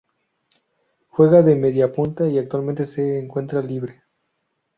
Juega 1.09 1.43
de 1.43 1.55
mediapunta 1.55 2.27
y 2.27 2.39
actualmente 2.39 2.85
se 2.87 3.19
encuentra 3.19 3.61
libre. 3.61 4.01